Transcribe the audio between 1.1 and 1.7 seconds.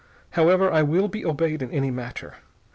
obeyed in